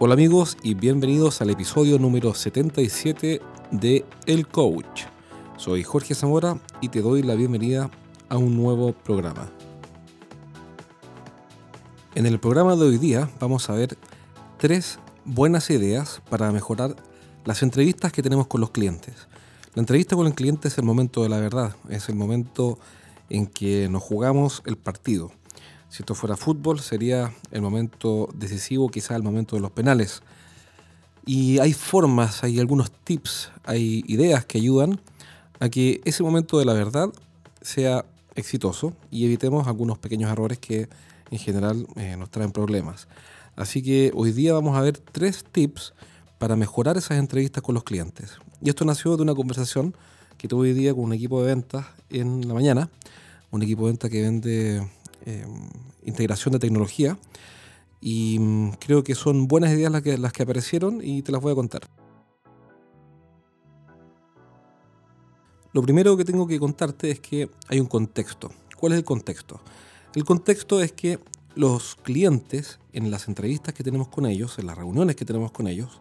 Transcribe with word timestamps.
Hola 0.00 0.14
amigos 0.14 0.56
y 0.62 0.74
bienvenidos 0.74 1.42
al 1.42 1.50
episodio 1.50 1.98
número 1.98 2.32
77 2.32 3.40
de 3.72 4.04
El 4.26 4.46
Coach. 4.46 5.06
Soy 5.56 5.82
Jorge 5.82 6.14
Zamora 6.14 6.60
y 6.80 6.88
te 6.88 7.02
doy 7.02 7.24
la 7.24 7.34
bienvenida 7.34 7.90
a 8.28 8.36
un 8.36 8.56
nuevo 8.56 8.92
programa. 8.92 9.50
En 12.14 12.26
el 12.26 12.38
programa 12.38 12.76
de 12.76 12.84
hoy 12.84 12.98
día 12.98 13.28
vamos 13.40 13.68
a 13.70 13.74
ver 13.74 13.98
tres 14.56 15.00
buenas 15.24 15.68
ideas 15.68 16.22
para 16.30 16.52
mejorar 16.52 16.94
las 17.44 17.64
entrevistas 17.64 18.12
que 18.12 18.22
tenemos 18.22 18.46
con 18.46 18.60
los 18.60 18.70
clientes. 18.70 19.26
La 19.74 19.80
entrevista 19.80 20.14
con 20.14 20.28
el 20.28 20.34
cliente 20.34 20.68
es 20.68 20.78
el 20.78 20.84
momento 20.84 21.24
de 21.24 21.28
la 21.28 21.40
verdad, 21.40 21.74
es 21.88 22.08
el 22.08 22.14
momento 22.14 22.78
en 23.30 23.48
que 23.48 23.88
nos 23.88 24.04
jugamos 24.04 24.62
el 24.64 24.76
partido. 24.76 25.32
Si 25.88 26.02
esto 26.02 26.14
fuera 26.14 26.36
fútbol, 26.36 26.80
sería 26.80 27.34
el 27.50 27.62
momento 27.62 28.28
decisivo, 28.34 28.88
quizás 28.88 29.12
el 29.12 29.22
momento 29.22 29.56
de 29.56 29.62
los 29.62 29.70
penales. 29.70 30.22
Y 31.24 31.58
hay 31.58 31.72
formas, 31.72 32.44
hay 32.44 32.58
algunos 32.58 32.90
tips, 32.90 33.50
hay 33.64 34.04
ideas 34.06 34.44
que 34.44 34.58
ayudan 34.58 35.00
a 35.60 35.68
que 35.68 36.00
ese 36.04 36.22
momento 36.22 36.58
de 36.58 36.64
la 36.64 36.72
verdad 36.72 37.10
sea 37.60 38.04
exitoso 38.34 38.94
y 39.10 39.24
evitemos 39.24 39.66
algunos 39.66 39.98
pequeños 39.98 40.30
errores 40.30 40.58
que 40.58 40.88
en 41.30 41.38
general 41.38 41.86
eh, 41.96 42.16
nos 42.16 42.30
traen 42.30 42.52
problemas. 42.52 43.08
Así 43.56 43.82
que 43.82 44.12
hoy 44.14 44.32
día 44.32 44.52
vamos 44.52 44.76
a 44.76 44.80
ver 44.82 44.98
tres 44.98 45.44
tips 45.50 45.92
para 46.38 46.56
mejorar 46.56 46.96
esas 46.96 47.18
entrevistas 47.18 47.62
con 47.62 47.74
los 47.74 47.84
clientes. 47.84 48.38
Y 48.62 48.68
esto 48.68 48.84
nació 48.84 49.16
de 49.16 49.22
una 49.22 49.34
conversación 49.34 49.96
que 50.36 50.48
tuve 50.48 50.68
hoy 50.68 50.74
día 50.74 50.94
con 50.94 51.04
un 51.04 51.12
equipo 51.12 51.40
de 51.42 51.48
ventas 51.48 51.86
en 52.10 52.46
la 52.46 52.54
mañana, 52.54 52.88
un 53.50 53.62
equipo 53.62 53.82
de 53.82 53.92
ventas 53.92 54.10
que 54.10 54.22
vende 54.22 54.88
Em, 55.26 55.68
integración 56.04 56.52
de 56.52 56.58
tecnología. 56.58 57.18
Y 58.00 58.38
mm, 58.38 58.70
creo 58.78 59.02
que 59.02 59.14
son 59.14 59.48
buenas 59.48 59.72
ideas 59.72 59.90
las 59.90 60.02
que, 60.02 60.16
las 60.16 60.32
que 60.32 60.42
aparecieron 60.42 61.00
y 61.02 61.22
te 61.22 61.32
las 61.32 61.42
voy 61.42 61.52
a 61.52 61.54
contar. 61.54 61.82
Lo 65.72 65.82
primero 65.82 66.16
que 66.16 66.24
tengo 66.24 66.46
que 66.46 66.58
contarte 66.58 67.10
es 67.10 67.20
que 67.20 67.50
hay 67.68 67.80
un 67.80 67.86
contexto. 67.86 68.50
¿Cuál 68.76 68.92
es 68.92 68.98
el 68.98 69.04
contexto? 69.04 69.60
El 70.14 70.24
contexto 70.24 70.80
es 70.80 70.92
que 70.92 71.18
los 71.54 71.96
clientes, 71.96 72.78
en 72.92 73.10
las 73.10 73.28
entrevistas 73.28 73.74
que 73.74 73.84
tenemos 73.84 74.08
con 74.08 74.24
ellos, 74.24 74.58
en 74.58 74.66
las 74.66 74.78
reuniones 74.78 75.16
que 75.16 75.24
tenemos 75.24 75.50
con 75.50 75.66
ellos, 75.66 76.00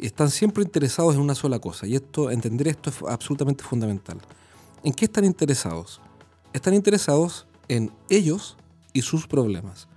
están 0.00 0.30
siempre 0.30 0.62
interesados 0.62 1.16
en 1.16 1.20
una 1.20 1.34
sola 1.34 1.58
cosa. 1.58 1.86
Y 1.86 1.96
esto, 1.96 2.30
entender 2.30 2.68
esto 2.68 2.88
es 2.88 2.96
absolutamente 3.06 3.62
fundamental. 3.62 4.20
¿En 4.84 4.94
qué 4.94 5.04
están 5.04 5.24
interesados? 5.24 6.00
Están 6.52 6.74
interesados 6.74 7.46
en 7.68 7.90
ellos 8.08 8.56
y 8.92 9.02
sus 9.02 9.26
problemas. 9.26 9.88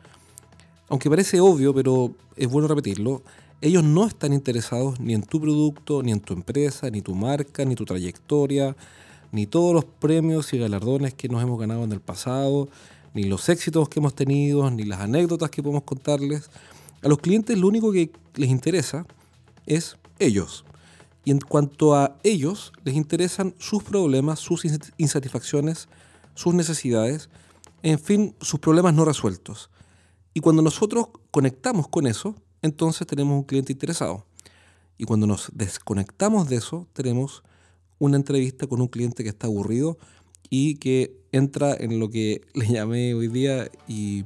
Aunque 0.88 1.10
parece 1.10 1.40
obvio, 1.40 1.74
pero 1.74 2.14
es 2.36 2.48
bueno 2.48 2.68
repetirlo, 2.68 3.24
ellos 3.62 3.84
no 3.84 4.06
están 4.06 4.34
interesados 4.34 5.00
ni 5.00 5.14
en 5.14 5.24
tu 5.24 5.40
producto, 5.42 6.04
ni 6.04 6.12
en 6.12 6.20
tu 6.20 6.34
empresa, 6.34 6.90
ni 6.90 7.02
tu 7.02 7.16
marca, 7.16 7.66
ni 7.66 7.76
tu 7.76 7.86
trayectoria, 7.86 8.76
ni 9.32 9.48
todos 9.48 9.74
los 9.74 9.86
premios 9.86 10.54
y 10.54 10.60
galardones 10.60 11.14
que 11.14 11.30
nos 11.30 11.42
hemos 11.42 11.60
ganado 11.60 11.84
en 11.84 11.92
el 11.92 12.02
pasado, 12.02 12.70
ni 13.14 13.24
los 13.24 13.50
éxitos 13.50 13.90
que 13.90 14.00
hemos 14.00 14.14
tenido, 14.14 14.70
ni 14.70 14.84
las 14.84 15.00
anécdotas 15.00 15.50
que 15.50 15.64
podemos 15.64 15.84
contarles. 15.84 16.50
A 17.02 17.08
los 17.08 17.20
clientes 17.20 17.58
lo 17.58 17.68
único 17.68 17.92
que 17.92 18.12
les 18.36 18.50
interesa 18.50 19.06
es 19.66 19.98
ellos. 20.20 20.66
Y 21.24 21.32
en 21.32 21.40
cuanto 21.40 21.96
a 21.96 22.18
ellos, 22.24 22.72
les 22.84 22.96
interesan 22.96 23.56
sus 23.58 23.84
problemas, 23.84 24.40
sus 24.40 24.64
insatisfacciones, 24.98 25.88
sus 26.36 26.54
necesidades 26.54 27.30
en 27.86 28.00
fin, 28.00 28.36
sus 28.42 28.60
problemas 28.60 28.96
no 28.96 29.06
resueltos. 29.06 29.70
Y 30.34 30.40
cuando 30.40 30.64
nosotros 30.64 31.10
conectamos 31.30 31.88
con 31.88 32.08
eso, 32.08 32.34
entonces 32.64 33.06
tenemos 33.06 33.38
un 33.38 33.44
cliente 33.44 33.74
interesado. 33.74 34.26
Y 34.98 35.04
cuando 35.04 35.28
nos 35.28 35.52
desconectamos 35.54 36.50
de 36.50 36.56
eso, 36.56 36.88
tenemos 36.94 37.44
una 38.00 38.18
entrevista 38.18 38.66
con 38.66 38.82
un 38.82 38.88
cliente 38.88 39.22
que 39.22 39.30
está 39.30 39.46
aburrido 39.46 40.00
y 40.50 40.78
que 40.78 41.16
entra 41.32 41.76
en 41.76 42.00
lo 42.00 42.10
que 42.10 42.42
le 42.56 42.68
llamé 42.68 43.14
hoy 43.14 43.28
día 43.28 43.70
y, 43.88 44.26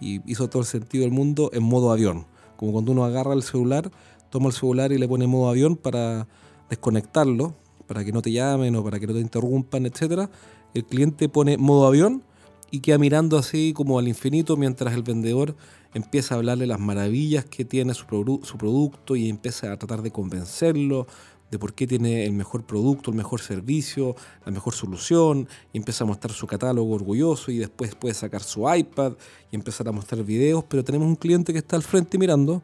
hizo 0.00 0.48
todo 0.48 0.62
el 0.62 0.66
sentido 0.66 1.02
del 1.02 1.12
mundo 1.12 1.50
en 1.52 1.62
modo 1.62 1.92
avión. 1.92 2.26
Como 2.56 2.72
cuando 2.72 2.90
uno 2.90 3.04
agarra 3.04 3.32
el 3.32 3.44
celular, 3.44 3.92
toma 4.28 4.48
el 4.48 4.54
celular 4.54 4.90
y 4.90 4.98
le 4.98 5.06
pone 5.06 5.28
modo 5.28 5.48
avión 5.50 5.76
para 5.76 6.26
desconectarlo, 6.68 7.54
para 7.86 8.04
que 8.04 8.10
no 8.10 8.22
te 8.22 8.32
llamen 8.32 8.74
o 8.74 8.82
para 8.82 8.98
que 8.98 9.06
no 9.06 9.12
te 9.12 9.20
interrumpan, 9.20 9.86
etc. 9.86 10.28
El 10.74 10.84
cliente 10.84 11.28
pone 11.28 11.58
modo 11.58 11.86
avión 11.86 12.24
y 12.70 12.80
queda 12.80 12.98
mirando 12.98 13.38
así 13.38 13.72
como 13.72 13.98
al 13.98 14.08
infinito 14.08 14.56
mientras 14.56 14.94
el 14.94 15.02
vendedor 15.02 15.56
empieza 15.94 16.34
a 16.34 16.38
hablarle 16.38 16.66
las 16.66 16.80
maravillas 16.80 17.44
que 17.44 17.64
tiene 17.64 17.94
su, 17.94 18.04
su 18.42 18.58
producto 18.58 19.16
y 19.16 19.28
empieza 19.28 19.72
a 19.72 19.78
tratar 19.78 20.02
de 20.02 20.10
convencerlo 20.10 21.06
de 21.50 21.58
por 21.58 21.72
qué 21.74 21.86
tiene 21.86 22.26
el 22.26 22.32
mejor 22.32 22.64
producto, 22.64 23.10
el 23.10 23.16
mejor 23.16 23.40
servicio, 23.40 24.14
la 24.44 24.52
mejor 24.52 24.74
solución, 24.74 25.48
y 25.72 25.78
empieza 25.78 26.04
a 26.04 26.06
mostrar 26.06 26.32
su 26.32 26.46
catálogo 26.46 26.94
orgulloso 26.94 27.50
y 27.50 27.58
después 27.58 27.94
puede 27.94 28.14
sacar 28.14 28.42
su 28.42 28.72
iPad 28.72 29.14
y 29.50 29.56
empezar 29.56 29.88
a 29.88 29.92
mostrar 29.92 30.22
videos, 30.24 30.64
pero 30.68 30.84
tenemos 30.84 31.08
un 31.08 31.16
cliente 31.16 31.52
que 31.52 31.58
está 31.58 31.76
al 31.76 31.82
frente 31.82 32.18
mirando 32.18 32.62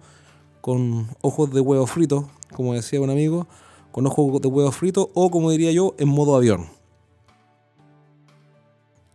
con 0.60 1.08
ojos 1.20 1.50
de 1.52 1.60
huevo 1.60 1.86
frito, 1.86 2.28
como 2.54 2.74
decía 2.74 3.00
un 3.00 3.10
amigo, 3.10 3.46
con 3.92 4.06
ojos 4.06 4.40
de 4.40 4.48
huevo 4.48 4.72
frito 4.72 5.10
o 5.14 5.30
como 5.30 5.50
diría 5.50 5.72
yo, 5.72 5.94
en 5.98 6.08
modo 6.08 6.36
avión. 6.36 6.66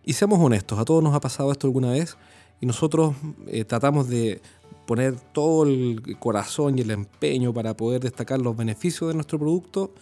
Y 0.10 0.14
seamos 0.14 0.40
honestos, 0.40 0.80
a 0.80 0.86
todos 0.86 1.04
nos 1.04 1.14
ha 1.14 1.20
pasado 1.20 1.52
esto 1.52 1.68
alguna 1.68 1.92
vez 1.92 2.18
y 2.60 2.66
nosotros 2.66 3.14
eh, 3.46 3.64
tratamos 3.64 4.08
de 4.08 4.42
poner 4.88 5.20
todo 5.20 5.66
el 5.66 6.18
corazón 6.18 6.80
y 6.80 6.82
el 6.82 6.90
empeño 6.90 7.54
para 7.54 7.78
poder 7.78 8.02
destacar 8.02 8.42
los 8.42 8.58
beneficios 8.58 9.10
de 9.10 9.14
nuestro 9.14 9.38
producto 9.38 9.94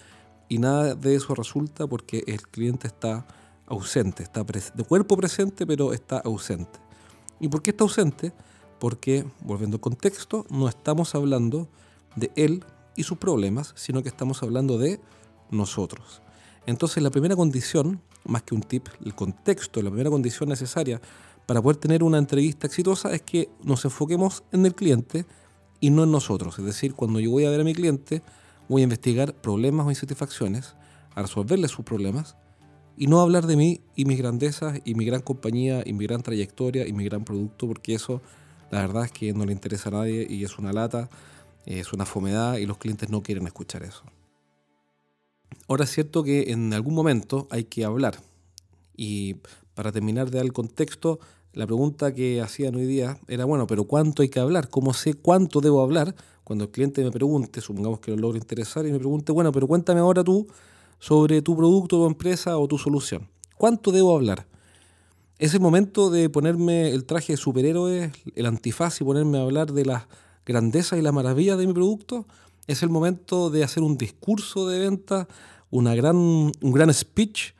y 0.47 0.59
nada 0.59 0.95
de 0.95 1.15
eso 1.15 1.35
resulta 1.35 1.87
porque 1.87 2.23
el 2.25 2.41
cliente 2.43 2.87
está 2.87 3.27
ausente, 3.65 4.23
está 4.23 4.45
de 4.45 4.83
cuerpo 4.85 5.17
presente 5.17 5.67
pero 5.67 5.91
está 5.91 6.19
ausente. 6.19 6.79
¿Y 7.41 7.49
por 7.49 7.61
qué 7.61 7.71
está 7.71 7.83
ausente? 7.83 8.31
Porque, 8.79 9.25
volviendo 9.41 9.75
al 9.75 9.81
contexto, 9.81 10.45
no 10.49 10.69
estamos 10.69 11.15
hablando 11.15 11.67
de 12.15 12.31
él 12.37 12.63
y 12.95 13.03
sus 13.03 13.17
problemas, 13.17 13.73
sino 13.75 14.01
que 14.03 14.07
estamos 14.07 14.41
hablando 14.41 14.77
de 14.77 15.01
nosotros. 15.51 16.21
Entonces 16.67 17.01
la 17.01 17.09
primera 17.09 17.35
condición 17.35 18.01
más 18.25 18.43
que 18.43 18.53
un 18.53 18.61
tip, 18.61 18.87
el 19.03 19.15
contexto, 19.15 19.81
la 19.81 19.89
primera 19.89 20.09
condición 20.09 20.49
necesaria 20.49 21.01
para 21.45 21.61
poder 21.61 21.77
tener 21.77 22.03
una 22.03 22.17
entrevista 22.17 22.67
exitosa 22.67 23.13
es 23.13 23.21
que 23.21 23.49
nos 23.63 23.85
enfoquemos 23.85 24.43
en 24.51 24.65
el 24.65 24.75
cliente 24.75 25.25
y 25.79 25.89
no 25.89 26.03
en 26.03 26.11
nosotros. 26.11 26.59
Es 26.59 26.65
decir, 26.65 26.93
cuando 26.93 27.19
yo 27.19 27.31
voy 27.31 27.45
a 27.45 27.49
ver 27.49 27.61
a 27.61 27.63
mi 27.63 27.73
cliente, 27.73 28.21
voy 28.67 28.81
a 28.81 28.83
investigar 28.83 29.33
problemas 29.33 29.87
o 29.87 29.89
insatisfacciones, 29.89 30.75
a 31.15 31.21
resolverle 31.21 31.69
sus 31.69 31.85
problemas 31.85 32.35
y 32.97 33.07
no 33.07 33.21
hablar 33.21 33.47
de 33.47 33.55
mí 33.55 33.81
y 33.95 34.05
mis 34.05 34.17
grandezas 34.17 34.81
y 34.83 34.93
mi 34.95 35.05
gran 35.05 35.21
compañía 35.21 35.83
y 35.85 35.93
mi 35.93 36.05
gran 36.05 36.21
trayectoria 36.21 36.85
y 36.85 36.91
mi 36.91 37.05
gran 37.05 37.23
producto, 37.23 37.67
porque 37.67 37.93
eso 37.93 38.21
la 38.71 38.81
verdad 38.81 39.05
es 39.05 39.11
que 39.11 39.31
no 39.33 39.45
le 39.45 39.53
interesa 39.53 39.87
a 39.87 39.93
nadie 39.93 40.27
y 40.29 40.43
es 40.43 40.59
una 40.59 40.73
lata, 40.73 41.09
es 41.65 41.93
una 41.93 42.05
fomedad 42.05 42.57
y 42.57 42.65
los 42.65 42.77
clientes 42.77 43.09
no 43.09 43.23
quieren 43.23 43.47
escuchar 43.47 43.83
eso. 43.83 44.03
Ahora 45.67 45.83
es 45.83 45.91
cierto 45.91 46.23
que 46.23 46.51
en 46.51 46.73
algún 46.73 46.93
momento 46.93 47.47
hay 47.49 47.65
que 47.65 47.83
hablar. 47.83 48.19
Y 48.95 49.35
para 49.73 49.91
terminar 49.91 50.29
de 50.29 50.37
dar 50.37 50.45
el 50.45 50.53
contexto, 50.53 51.19
la 51.53 51.65
pregunta 51.65 52.13
que 52.13 52.41
hacían 52.41 52.75
hoy 52.75 52.85
día 52.85 53.19
era, 53.27 53.45
bueno, 53.45 53.67
pero 53.67 53.85
¿cuánto 53.85 54.21
hay 54.21 54.29
que 54.29 54.39
hablar? 54.39 54.69
¿Cómo 54.69 54.93
sé 54.93 55.13
cuánto 55.13 55.59
debo 55.59 55.81
hablar? 55.81 56.15
Cuando 56.43 56.65
el 56.65 56.71
cliente 56.71 57.03
me 57.03 57.11
pregunte, 57.11 57.61
supongamos 57.61 57.99
que 57.99 58.11
lo 58.11 58.17
logro 58.17 58.37
interesar, 58.37 58.85
y 58.85 58.91
me 58.91 58.99
pregunte, 58.99 59.31
bueno, 59.31 59.51
pero 59.51 59.67
cuéntame 59.67 59.99
ahora 59.99 60.23
tú 60.23 60.47
sobre 60.99 61.41
tu 61.41 61.55
producto, 61.57 61.97
tu 61.97 62.05
empresa 62.05 62.57
o 62.57 62.67
tu 62.67 62.77
solución. 62.77 63.27
¿Cuánto 63.57 63.91
debo 63.91 64.15
hablar? 64.15 64.47
Es 65.39 65.53
el 65.53 65.59
momento 65.59 66.09
de 66.09 66.29
ponerme 66.29 66.89
el 66.91 67.05
traje 67.05 67.33
de 67.33 67.37
superhéroe, 67.37 68.11
el 68.35 68.45
antifaz 68.45 69.01
y 69.01 69.03
ponerme 69.03 69.37
a 69.37 69.41
hablar 69.41 69.73
de 69.73 69.85
las 69.85 70.03
grandezas 70.45 70.97
y 70.97 71.01
las 71.01 71.13
maravillas 71.13 71.57
de 71.57 71.67
mi 71.67 71.73
producto 71.73 72.25
es 72.67 72.83
el 72.83 72.89
momento 72.89 73.49
de 73.49 73.63
hacer 73.63 73.81
un 73.81 73.97
discurso 73.97 74.67
de 74.67 74.79
venta, 74.79 75.27
una 75.69 75.95
gran, 75.95 76.17
un 76.17 76.71
gran 76.71 76.93
speech. 76.93 77.53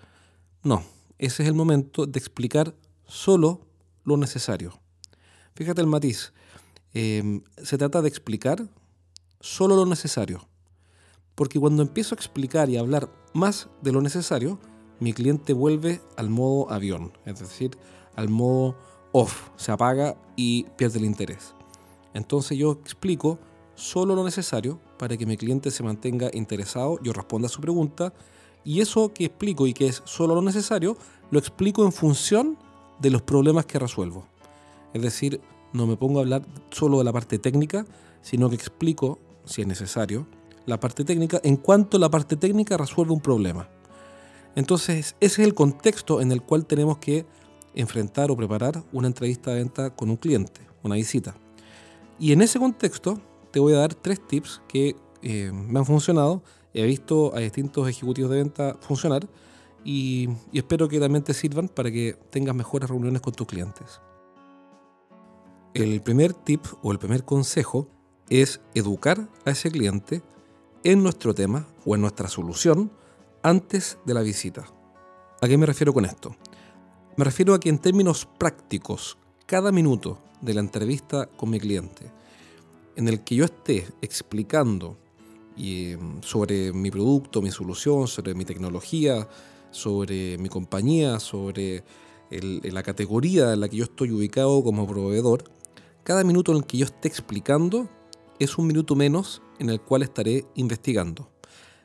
No, 0.64 0.84
ese 1.18 1.44
es 1.44 1.50
el 1.50 1.56
momento 1.56 2.06
de 2.06 2.20
explicar 2.20 2.76
solo 3.06 3.62
lo 4.04 4.18
necesario. 4.18 4.80
Fíjate 5.56 5.82
el 5.82 5.88
matiz. 5.88 6.34
Em, 6.94 7.42
se 7.64 7.78
trata 7.78 8.02
de 8.02 8.10
explicar 8.10 8.68
solo 9.40 9.76
lo 9.76 9.86
necesario. 9.86 10.48
Porque 11.36 11.60
cuando 11.60 11.84
empiezo 11.84 12.14
a 12.14 12.18
explicar 12.18 12.70
y 12.70 12.78
hablar 12.78 13.10
más 13.34 13.70
de 13.82 13.92
lo 13.92 14.02
necesario, 14.02 14.60
mi 15.00 15.14
cliente 15.14 15.54
vuelve 15.54 16.02
al 16.16 16.30
modo 16.30 16.72
avión, 16.72 17.14
es 17.26 17.40
decir, 17.40 17.78
al 18.16 18.30
modo 18.30 18.76
off, 19.12 19.50
se 19.56 19.72
apaga 19.72 20.18
y 20.36 20.64
pierde 20.76 20.98
el 20.98 21.06
interés. 21.06 21.54
Entonces 22.14 22.58
yo 22.58 22.72
explico 22.72 23.38
solo 23.76 24.16
lo 24.16 24.24
necesario 24.24 24.80
para 24.98 25.18
que 25.18 25.26
mi 25.26 25.38
cliente 25.38 25.72
se 25.72 25.84
mantenga 25.84 26.30
interesado, 26.34 27.00
yo 27.02 27.14
responda 27.14 27.48
a 27.48 27.50
su 27.50 27.62
pregunta 27.62 28.14
y 28.64 28.82
eso 28.82 29.14
que 29.14 29.26
explico 29.26 29.68
y 29.68 29.74
que 29.74 29.88
es 29.88 30.02
solo 30.06 30.36
lo 30.36 30.42
necesario, 30.42 30.98
lo 31.32 31.40
explico 31.40 31.86
en 31.86 31.92
función 31.92 32.58
de 33.00 33.10
los 33.10 33.22
problemas 33.22 33.66
que 33.66 33.80
resuelvo. 33.80 34.26
Es 34.94 35.02
decir, 35.02 35.42
no 35.74 35.86
me 35.86 35.98
pongo 35.98 36.20
a 36.20 36.24
hablar 36.24 36.46
solo 36.72 36.98
de 36.98 37.04
la 37.04 37.14
parte 37.14 37.40
técnica, 37.40 37.86
sino 38.22 38.50
que 38.50 38.56
explico, 38.56 39.20
si 39.46 39.62
es 39.62 39.68
necesario, 39.68 40.28
la 40.66 40.80
parte 40.80 41.06
técnica 41.06 41.40
en 41.44 41.56
cuanto 41.56 41.98
la 41.98 42.10
parte 42.10 42.36
técnica 42.36 42.78
resuelve 42.78 43.14
un 43.14 43.22
problema. 43.22 43.70
Entonces, 44.56 45.16
ese 45.20 45.42
es 45.42 45.48
el 45.48 45.54
contexto 45.54 46.20
en 46.20 46.32
el 46.32 46.42
cual 46.42 46.66
tenemos 46.66 46.98
que 46.98 47.26
enfrentar 47.76 48.32
o 48.32 48.36
preparar 48.36 48.84
una 48.92 49.08
entrevista 49.08 49.52
de 49.52 49.60
venta 49.60 49.96
con 49.96 50.10
un 50.10 50.18
cliente, 50.18 50.62
una 50.84 50.96
visita. 50.96 51.36
Y 52.20 52.32
en 52.32 52.42
ese 52.42 52.58
contexto 52.58 53.20
te 53.58 53.62
voy 53.62 53.74
a 53.74 53.80
dar 53.80 53.96
tres 53.96 54.20
tips 54.20 54.62
que 54.68 54.96
eh, 55.24 55.52
me 55.52 55.80
han 55.80 55.86
funcionado. 55.88 56.44
He 56.76 56.86
visto 56.86 57.36
a 57.36 57.40
distintos 57.40 57.90
ejecutivos 57.90 58.30
de 58.30 58.38
venta 58.38 58.78
funcionar 58.82 59.28
y, 59.84 60.30
y 60.52 60.60
espero 60.60 60.88
que 60.88 61.00
también 61.00 61.24
te 61.24 61.34
sirvan 61.34 61.68
para 61.68 61.90
que 61.90 62.16
tengas 62.30 62.54
mejores 62.54 62.88
reuniones 62.88 63.20
con 63.20 63.34
tus 63.34 63.48
clientes. 63.48 64.00
El 65.74 66.04
primer 66.04 66.34
tip 66.36 66.68
o 66.84 66.92
el 66.92 67.00
primer 67.00 67.24
consejo 67.24 67.88
es 68.30 68.62
educar 68.76 69.28
a 69.44 69.50
ese 69.50 69.72
cliente 69.72 70.22
en 70.84 71.02
nuestro 71.02 71.34
tema 71.34 71.66
o 71.84 71.96
en 71.96 72.02
nuestra 72.02 72.28
solución 72.28 72.92
antes 73.42 73.98
de 74.06 74.14
la 74.14 74.22
visita. 74.22 74.68
¿A 75.42 75.48
qué 75.48 75.58
me 75.58 75.66
refiero 75.66 75.96
con 75.96 76.06
esto? 76.06 76.36
Me 77.16 77.26
refiero 77.26 77.56
a 77.56 77.60
que 77.60 77.70
en 77.70 77.80
términos 77.80 78.28
prácticos, 78.38 79.18
cada 79.48 79.72
minuto 79.72 80.20
de 80.42 80.54
la 80.54 80.60
entrevista 80.60 81.26
con 81.26 81.50
mi 81.50 81.60
cliente, 81.60 82.12
en 82.98 83.08
el 83.08 83.24
que 83.24 83.36
yo 83.36 83.46
esté 83.46 83.88
explicando 84.02 84.98
em, 85.56 86.22
sobre 86.22 86.74
mi 86.74 86.90
producto, 86.90 87.42
mi 87.42 87.52
solución, 87.52 88.08
sobre 88.08 88.34
mi 88.34 88.44
tecnología, 88.44 89.30
sobre 89.70 90.38
mi 90.40 90.50
compañía, 90.50 91.20
sobre 91.20 91.84
la 92.30 92.84
categoría 92.84 93.54
en 93.54 93.62
la 93.62 93.70
que 93.70 93.78
yo 93.78 93.84
estoy 93.86 94.12
ubicado 94.12 94.62
como 94.64 94.86
proveedor, 94.88 95.44
cada 96.04 96.24
minuto 96.24 96.52
en 96.52 96.58
el 96.58 96.66
que 96.66 96.78
yo 96.78 96.86
esté 96.86 97.08
explicando 97.08 97.88
es 98.40 98.58
un 98.58 98.68
minuto 98.68 98.96
menos 98.96 99.42
en 99.60 99.70
el 99.70 99.80
cual 99.80 100.02
estaré 100.02 100.46
investigando. 100.56 101.30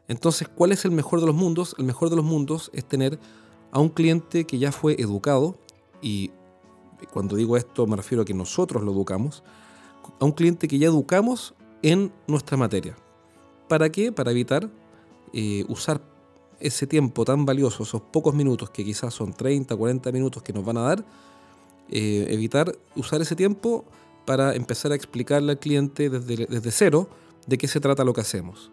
Entonces, 0.08 0.48
¿cuál 0.48 0.72
es 0.72 0.84
el 0.84 0.90
mejor 0.90 1.20
de 1.20 1.26
los 1.26 1.34
mundos? 1.34 1.76
El 1.78 1.84
mejor 1.84 2.10
de 2.10 2.16
los 2.16 2.24
mundos 2.24 2.70
es 2.72 2.84
tener 2.84 3.18
a 3.70 3.80
un 3.80 3.90
cliente 3.90 4.44
que 4.44 4.58
ya 4.58 4.72
fue 4.72 4.94
educado, 4.98 5.58
y 6.00 6.30
cuando 7.12 7.36
digo 7.36 7.56
esto 7.56 7.86
me 7.86 7.96
refiero 7.96 8.22
a 8.22 8.24
que 8.24 8.34
nosotros 8.34 8.82
lo 8.82 8.92
educamos, 8.92 9.42
a 10.18 10.24
un 10.24 10.32
cliente 10.32 10.68
que 10.68 10.78
ya 10.78 10.86
educamos 10.86 11.54
en 11.82 12.12
nuestra 12.26 12.56
materia. 12.56 12.96
¿Para 13.68 13.90
qué? 13.90 14.12
Para 14.12 14.30
evitar 14.30 14.70
eh, 15.32 15.64
usar 15.68 16.00
ese 16.60 16.86
tiempo 16.86 17.24
tan 17.24 17.44
valioso, 17.44 17.82
esos 17.82 18.00
pocos 18.00 18.34
minutos 18.34 18.70
que 18.70 18.84
quizás 18.84 19.12
son 19.14 19.32
30, 19.32 19.74
40 19.74 20.12
minutos 20.12 20.42
que 20.42 20.52
nos 20.52 20.64
van 20.64 20.76
a 20.76 20.82
dar, 20.82 21.04
eh, 21.90 22.26
evitar 22.30 22.76
usar 22.94 23.20
ese 23.20 23.34
tiempo 23.34 23.84
para 24.24 24.54
empezar 24.54 24.92
a 24.92 24.94
explicarle 24.94 25.52
al 25.52 25.58
cliente 25.58 26.08
desde, 26.08 26.46
desde 26.46 26.70
cero 26.70 27.08
de 27.46 27.58
qué 27.58 27.66
se 27.66 27.80
trata 27.80 28.04
lo 28.04 28.12
que 28.12 28.20
hacemos. 28.20 28.70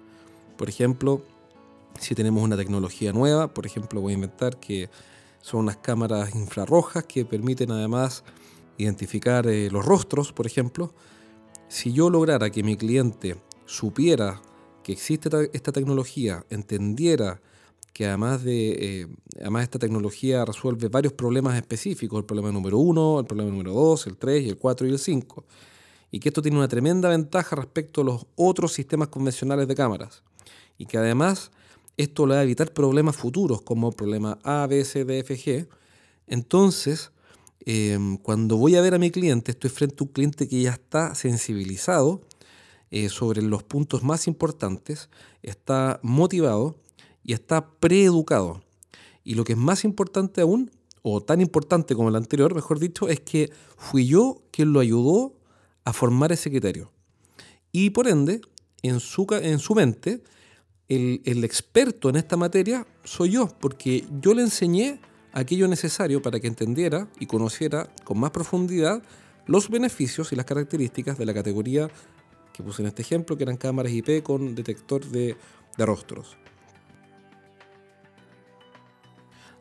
Por 0.57 0.69
ejemplo, 0.69 1.23
si 1.99 2.13
tenemos 2.15 2.43
una 2.43 2.55
tecnología 2.55 3.11
nueva, 3.11 3.47
por 3.53 3.65
ejemplo, 3.65 4.01
voy 4.01 4.13
a 4.13 4.15
inventar 4.15 4.57
que 4.57 4.89
son 5.41 5.61
unas 5.61 5.77
cámaras 5.77 6.35
infrarrojas 6.35 7.05
que 7.05 7.25
permiten 7.25 7.71
además 7.71 8.23
identificar 8.77 9.47
eh, 9.47 9.69
los 9.71 9.85
rostros, 9.85 10.31
por 10.31 10.45
ejemplo. 10.45 10.93
Si 11.69 11.93
yo 11.93 12.09
lograra 12.09 12.49
que 12.49 12.63
mi 12.63 12.75
cliente 12.75 13.39
supiera 13.67 14.41
que 14.81 14.91
existe 14.91 15.29
esta 15.53 15.71
tecnología, 15.71 16.43
entendiera 16.49 17.41
que 17.93 18.07
además 18.07 18.43
de 18.43 19.01
eh, 19.01 19.07
además 19.39 19.63
esta 19.63 19.77
tecnología 19.77 20.45
resuelve 20.45 20.87
varios 20.87 21.13
problemas 21.13 21.55
específicos, 21.57 22.17
el 22.17 22.25
problema 22.25 22.51
número 22.51 22.79
uno, 22.79 23.19
el 23.19 23.27
problema 23.27 23.51
número 23.51 23.71
dos, 23.73 24.07
el 24.07 24.17
tres, 24.17 24.47
el 24.47 24.57
cuatro 24.57 24.87
y 24.87 24.89
el 24.89 24.97
cinco, 24.97 25.45
y 26.09 26.19
que 26.19 26.29
esto 26.29 26.41
tiene 26.41 26.57
una 26.57 26.67
tremenda 26.67 27.07
ventaja 27.09 27.55
respecto 27.55 28.01
a 28.01 28.03
los 28.03 28.25
otros 28.35 28.73
sistemas 28.73 29.09
convencionales 29.09 29.67
de 29.67 29.75
cámaras, 29.75 30.23
y 30.79 30.87
que 30.87 30.97
además 30.97 31.51
esto 31.97 32.25
le 32.25 32.33
va 32.33 32.39
a 32.39 32.43
evitar 32.43 32.73
problemas 32.73 33.15
futuros 33.15 33.61
como 33.61 33.91
problemas 33.91 34.37
A, 34.43 34.65
B, 34.65 34.83
C, 34.85 35.05
D, 35.05 35.19
F, 35.19 35.35
G. 35.35 35.67
Entonces, 36.25 37.11
em, 37.65 38.17
cuando 38.17 38.57
voy 38.57 38.75
a 38.75 38.81
ver 38.81 38.93
a 38.93 38.99
mi 38.99 39.11
cliente, 39.11 39.51
estoy 39.51 39.69
frente 39.69 39.97
a 39.99 40.03
un 40.03 40.11
cliente 40.11 40.47
que 40.47 40.61
ya 40.61 40.71
está 40.71 41.15
sensibilizado 41.15 42.21
eh, 42.91 43.09
sobre 43.09 43.41
los 43.41 43.63
puntos 43.63 44.03
más 44.03 44.27
importantes, 44.27 45.09
está 45.43 45.99
motivado, 46.01 46.77
y 47.23 47.33
está 47.33 47.69
preeducado. 47.79 48.63
Y 49.23 49.35
lo 49.35 49.43
que 49.43 49.53
es 49.53 49.59
más 49.59 49.83
importante 49.83 50.41
aún, 50.41 50.71
o 51.01 51.21
tan 51.21 51.41
importante 51.41 51.95
como 51.95 52.09
el 52.09 52.15
anterior, 52.15 52.55
mejor 52.55 52.79
dicho, 52.79 53.07
es 53.07 53.19
que 53.19 53.51
fui 53.77 54.07
yo 54.07 54.41
quien 54.51 54.73
lo 54.73 54.79
ayudó 54.79 55.35
a 55.83 55.93
formar 55.93 56.31
ese 56.31 56.49
criterio. 56.49 56.91
Y 57.71 57.91
por 57.91 58.07
ende, 58.07 58.41
en 58.81 58.99
su, 58.99 59.27
en 59.29 59.59
su 59.59 59.75
mente, 59.75 60.23
el, 60.87 61.21
el 61.23 61.43
experto 61.43 62.09
en 62.09 62.15
esta 62.15 62.35
materia 62.35 62.87
soy 63.03 63.31
yo, 63.31 63.47
porque 63.59 64.07
yo 64.21 64.33
le 64.33 64.41
enseñé 64.41 64.99
aquello 65.33 65.67
necesario 65.67 66.21
para 66.21 66.39
que 66.39 66.47
entendiera 66.47 67.07
y 67.19 67.25
conociera 67.25 67.89
con 68.03 68.19
más 68.19 68.31
profundidad 68.31 69.01
los 69.45 69.69
beneficios 69.69 70.31
y 70.31 70.35
las 70.35 70.45
características 70.45 71.17
de 71.17 71.25
la 71.25 71.33
categoría 71.33 71.89
que 72.53 72.63
puse 72.63 72.81
en 72.81 72.87
este 72.89 73.01
ejemplo, 73.01 73.37
que 73.37 73.43
eran 73.43 73.57
cámaras 73.57 73.91
IP 73.91 74.21
con 74.21 74.53
detector 74.53 75.05
de, 75.05 75.37
rostros. 75.77 76.37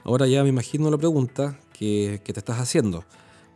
Ahora 0.03 0.27
ya 0.27 0.43
me 0.43 0.49
imagino 0.49 0.91
la 0.91 0.99
pregunta 0.99 1.61
que, 1.73 2.21
te 2.25 2.41
estás 2.41 2.59
haciendo. 2.59 3.05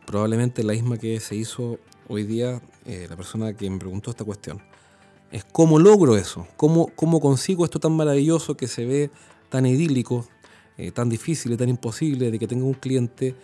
Probablemente 0.07 0.63
la 0.63 0.71
misma 0.71 0.97
que 0.97 1.19
se 1.19 1.35
hizo 1.35 1.77
hoy 2.07 2.23
día 2.23 2.61
eh, 2.85 3.07
la 3.09 3.17
persona 3.17 3.53
que 3.53 3.69
me 3.69 3.77
preguntó 3.77 4.11
esta 4.11 4.23
cuestión. 4.23 4.61
Es 5.29 5.43
cómo 5.43 5.77
logro 5.77 6.15
eso, 6.15 6.47
cómo, 6.55 6.87
cómo 6.95 7.19
consigo 7.19 7.65
esto 7.65 7.79
tan 7.79 7.91
maravilloso 7.91 8.55
que 8.55 8.67
se 8.67 8.85
ve 8.85 9.11
tan 9.49 9.65
idílico, 9.65 10.25
eh, 10.77 10.91
tan 10.91 11.09
difícil 11.09 11.51
y 11.53 11.57
tan 11.57 11.69
imposible 11.69 12.31
de 12.31 12.39
que 12.39 12.47
tenga 12.47 12.65
un 12.65 12.73
cliente 12.73 13.35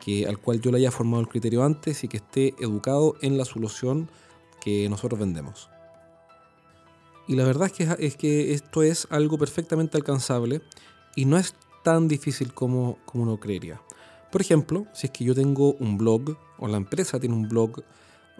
que, 0.00 0.26
al 0.26 0.38
cual 0.38 0.60
yo 0.60 0.70
le 0.70 0.78
haya 0.78 0.90
formado 0.90 1.20
el 1.20 1.28
criterio 1.28 1.64
antes 1.64 2.04
y 2.04 2.08
que 2.08 2.18
esté 2.18 2.54
educado 2.60 3.16
en 3.22 3.36
la 3.38 3.44
solución 3.44 4.10
que 4.60 4.88
nosotros 4.88 5.18
vendemos. 5.18 5.70
Y 7.28 7.34
la 7.34 7.44
verdad 7.44 7.66
es 7.66 7.72
que, 7.72 8.06
es 8.06 8.16
que 8.16 8.52
esto 8.54 8.82
es 8.82 9.08
algo 9.10 9.36
perfectamente 9.36 9.96
alcanzable 9.96 10.62
y 11.16 11.24
no 11.24 11.38
es 11.38 11.54
tan 11.82 12.06
difícil 12.08 12.52
como, 12.54 12.98
como 13.04 13.24
uno 13.24 13.40
creería. 13.40 13.80
Por 14.30 14.40
ejemplo, 14.40 14.86
si 14.92 15.06
es 15.06 15.12
que 15.12 15.24
yo 15.24 15.34
tengo 15.34 15.74
un 15.74 15.98
blog 15.98 16.36
o 16.58 16.68
la 16.68 16.76
empresa 16.76 17.18
tiene 17.18 17.34
un 17.34 17.48
blog, 17.48 17.82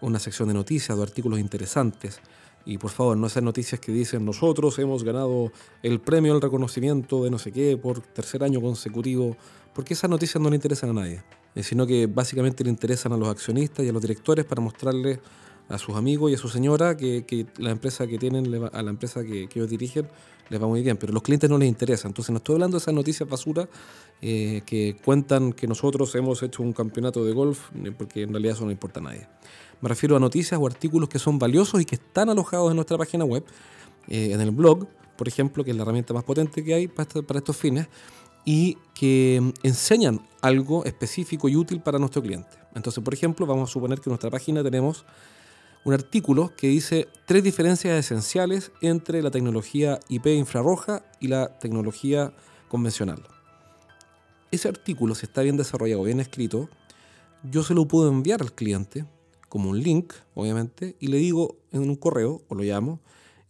una 0.01 0.19
sección 0.19 0.49
de 0.49 0.55
noticias 0.55 0.97
o 0.97 1.03
artículos 1.03 1.41
interesantes, 1.41 2.21
y 2.67 2.79
por 2.79 2.91
favor, 2.91 3.17
no 3.17 3.29
esas 3.29 3.45
noticias 3.45 3.81
que 3.81 3.93
dicen 3.93 4.25
nosotros 4.25 4.77
hemos 4.81 5.05
ganado 5.05 5.53
el 5.85 6.01
premio 6.01 6.35
al 6.35 6.43
reconocimiento 6.43 7.23
de 7.23 7.31
no 7.31 7.39
sé 7.39 7.53
qué 7.53 7.77
por 7.77 8.01
tercer 8.01 8.43
año 8.43 8.61
consecutivo, 8.61 9.37
porque 9.73 9.95
esas 9.95 10.11
noticias 10.11 10.43
no 10.43 10.51
le 10.51 10.57
interesan 10.57 10.91
a 10.91 10.93
nadie, 10.93 11.23
eh, 11.55 11.63
sino 11.63 11.87
que 11.87 12.09
básicamente 12.09 12.65
le 12.65 12.71
interesan 12.71 13.13
a 13.13 13.17
los 13.17 13.29
accionistas 13.29 13.87
y 13.87 13.89
a 13.89 13.93
los 13.93 14.03
directores 14.03 14.45
para 14.45 14.61
mostrarles 14.61 15.21
a 15.69 15.79
sus 15.79 15.97
amigos 15.97 16.31
y 16.31 16.35
a 16.35 16.39
su 16.39 16.49
señora 16.49 16.97
que, 16.97 17.25
que 17.25 17.47
la 17.59 17.71
empresa 17.71 18.07
que 18.07 18.19
tienen, 18.19 18.69
a 18.73 18.83
la 18.83 18.91
empresa 18.91 19.25
que, 19.25 19.49
ellos 19.53 19.69
dirigen, 19.69 20.09
les 20.49 20.63
va 20.63 20.67
muy 20.67 20.83
bien, 20.83 20.97
pero 20.97 21.11
a 21.11 21.15
los 21.15 21.23
clientes 21.23 21.51
no 21.51 21.59
les 21.59 21.69
interesa. 21.69 22.07
Entonces 22.07 22.31
no 22.31 22.37
estoy 22.37 22.55
hablando 22.55 22.77
de 22.77 22.83
esas 22.83 22.95
noticias 22.95 23.29
basura 23.29 23.69
eh, 24.23 24.63
que 24.65 24.97
cuentan 25.05 25.53
que 25.53 25.67
nosotros 25.67 26.15
hemos 26.15 26.43
hecho 26.43 26.63
un 26.63 26.73
campeonato 26.73 27.25
de 27.25 27.33
golf, 27.33 27.71
porque 27.99 28.23
en 28.23 28.31
realidad 28.31 28.55
eso 28.55 28.65
no 28.65 28.71
importa 28.71 29.01
a 29.01 29.03
nadie. 29.03 29.27
Me 29.81 29.89
refiero 29.89 30.17
a 30.17 30.21
noticias 30.21 30.59
o 30.61 30.67
artículos 30.67 31.09
que 31.09 31.19
son 31.19 31.39
valiosos 31.39 31.81
y 31.81 31.85
que 31.85 31.97
están 31.97 32.31
alojados 32.31 32.71
en 32.71 32.77
nuestra 32.77 32.97
página 32.97 33.25
web, 33.25 33.45
eh, 34.09 34.31
en 34.33 34.41
el 34.41 34.53
blog, 34.53 34.87
por 35.17 35.27
ejemplo, 35.27 35.65
que 35.65 35.73
es 35.73 35.77
la 35.77 35.83
herramienta 35.83 36.15
más 36.15 36.25
potente 36.25 36.63
que 36.63 36.75
hay 36.75 36.89
para, 36.89 37.23
para 37.23 37.39
estos 37.39 37.57
fines, 37.57 37.89
y 38.45 38.79
que 38.95 39.43
enseñan 39.65 40.21
algo 40.41 40.85
específico 40.85 41.49
y 41.49 41.57
útil 41.57 41.81
para 41.81 41.99
nuestro 41.99 42.23
cliente. 42.23 42.57
Entonces, 42.77 43.03
por 43.03 43.13
ejemplo, 43.13 43.45
vamos 43.45 43.71
a 43.71 43.73
suponer 43.73 44.01
que 44.01 44.09
en 44.09 44.13
nuestra 44.13 44.31
página 44.31 44.63
tenemos 44.63 45.05
un 45.87 45.95
artículo 45.95 46.53
que 46.57 46.67
dice 46.67 47.07
tres 47.27 47.45
diferencias 47.45 47.97
esenciales 47.97 48.73
entre 48.81 49.23
la 49.23 49.31
tecnología 49.31 50.01
IP 50.09 50.27
infrarroja 50.27 51.05
y 51.21 51.29
la 51.29 51.61
tecnología 51.61 52.33
convencional. 52.69 53.23
Ese 54.51 54.67
artículo, 54.67 55.15
si 55.15 55.27
está 55.27 55.43
bien 55.43 55.57
desarrollado, 55.57 56.03
bien 56.03 56.19
escrito, 56.19 56.69
yo 57.49 57.63
se 57.63 57.73
lo 57.73 57.87
puedo 57.87 58.09
enviar 58.09 58.43
al 58.43 58.53
cliente 58.53 59.05
como 59.49 59.71
un 59.71 59.81
link, 59.81 60.13
obviamente, 60.35 60.97
y 60.99 61.07
le 61.07 61.19
digo 61.19 61.57
en 61.71 61.83
un 61.83 61.95
correo, 61.95 62.43
o 62.49 62.57
lo 62.57 62.65
llamo, 62.65 62.99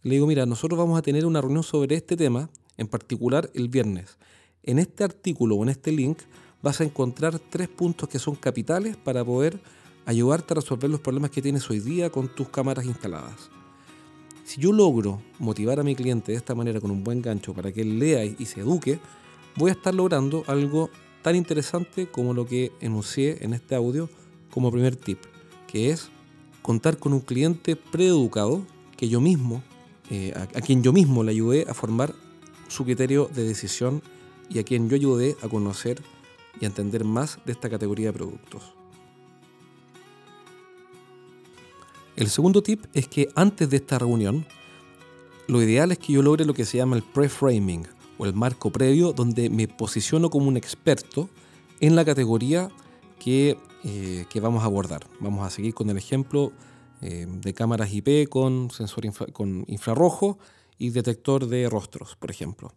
le 0.03 0.13
digo, 0.13 0.27
mira, 0.27 0.45
nosotros 0.45 0.77
vamos 0.77 0.99
a 0.99 1.01
tener 1.01 1.25
una 1.25 1.41
reunión 1.41 1.63
sobre 1.63 1.95
este 1.95 2.15
tema, 2.15 2.51
en 2.77 2.87
particular 2.87 3.49
el 3.55 3.67
viernes. 3.67 4.19
En 4.61 4.77
este 4.77 5.03
artículo 5.03 5.55
o 5.55 5.63
en 5.63 5.69
este 5.69 5.91
link 5.91 6.19
vas 6.61 6.81
a 6.81 6.83
encontrar 6.83 7.39
tres 7.39 7.67
puntos 7.67 8.07
que 8.07 8.19
son 8.19 8.35
capitales 8.35 8.95
para 8.95 9.25
poder 9.25 9.59
ayudarte 10.07 10.53
a 10.53 10.55
resolver 10.55 10.89
los 10.89 11.01
problemas 11.01 11.31
que 11.31 11.41
tienes 11.41 11.69
hoy 11.69 11.81
día 11.81 12.09
con 12.09 12.29
tus 12.29 12.47
cámaras 12.47 12.85
instaladas. 12.85 13.49
Si 14.45 14.61
yo 14.61 14.71
logro 14.71 15.21
motivar 15.37 15.81
a 15.81 15.83
mi 15.83 15.95
cliente 15.95 16.31
de 16.31 16.37
esta 16.37 16.55
manera 16.55 16.79
con 16.79 16.91
un 16.91 17.03
buen 17.03 17.21
gancho 17.21 17.53
para 17.53 17.73
que 17.73 17.81
él 17.81 17.99
lea 17.99 18.23
y 18.23 18.45
se 18.45 18.61
eduque, 18.61 18.99
voy 19.57 19.69
a 19.69 19.73
estar 19.73 19.93
logrando 19.93 20.45
algo 20.47 20.89
tan 21.21 21.35
interesante 21.35 22.07
como 22.07 22.33
lo 22.33 22.45
que 22.45 22.71
enuncié 22.79 23.43
en 23.43 23.53
este 23.53 23.75
audio 23.75 24.09
como 24.49 24.71
primer 24.71 24.95
tip, 24.95 25.19
que 25.67 25.89
es 25.89 26.07
contar 26.61 26.97
con 26.97 27.11
un 27.11 27.19
cliente 27.19 27.75
preeducado 27.75 28.65
que 28.95 29.09
yo 29.09 29.19
mismo, 29.19 29.61
eh, 30.09 30.31
a, 30.37 30.43
a 30.43 30.61
quien 30.61 30.83
yo 30.83 30.93
mismo 30.93 31.21
le 31.21 31.31
ayudé 31.31 31.65
a 31.69 31.73
formar 31.73 32.15
su 32.69 32.85
criterio 32.85 33.29
de 33.35 33.43
decisión 33.43 34.01
y 34.49 34.59
a 34.59 34.63
quien 34.63 34.87
yo 34.87 34.95
ayudé 34.95 35.35
a 35.41 35.49
conocer 35.49 36.01
y 36.61 36.63
a 36.63 36.69
entender 36.69 37.03
más 37.03 37.39
de 37.45 37.51
esta 37.51 37.69
categoría 37.69 38.07
de 38.07 38.13
productos. 38.13 38.76
El 42.17 42.29
segundo 42.29 42.63
tip 42.63 42.83
es 42.95 43.07
que 43.07 43.29
antes 43.35 43.69
de 43.69 43.77
esta 43.77 43.99
reunión, 43.99 44.47
lo 45.47 45.61
ideal 45.61 45.91
es 45.91 45.99
que 45.99 46.13
yo 46.13 46.23
logre 46.23 46.45
lo 46.45 46.55
que 46.55 46.65
se 46.65 46.77
llama 46.77 46.95
el 46.95 47.03
pre-framing 47.03 47.87
o 48.17 48.25
el 48.25 48.33
marco 48.33 48.71
previo, 48.71 49.13
donde 49.13 49.51
me 49.51 49.67
posiciono 49.67 50.31
como 50.31 50.47
un 50.47 50.57
experto 50.57 51.29
en 51.79 51.95
la 51.95 52.03
categoría 52.03 52.69
que, 53.19 53.59
eh, 53.83 54.25
que 54.31 54.39
vamos 54.39 54.63
a 54.63 54.65
abordar. 54.65 55.05
Vamos 55.19 55.45
a 55.45 55.51
seguir 55.51 55.75
con 55.75 55.91
el 55.91 55.97
ejemplo 55.97 56.51
eh, 57.01 57.27
de 57.29 57.53
cámaras 57.53 57.93
IP 57.93 58.27
con 58.29 58.71
sensor 58.71 59.05
con 59.31 59.63
infrarrojo 59.67 60.39
y 60.79 60.89
detector 60.89 61.45
de 61.45 61.69
rostros, 61.69 62.15
por 62.15 62.31
ejemplo. 62.31 62.73